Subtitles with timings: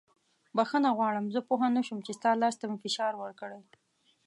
[0.55, 3.61] بښنه غواړم زه پوه نه شوم چې ستا لاس ته مې فشار ورکړی.